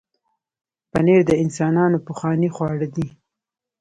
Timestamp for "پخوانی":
2.07-2.49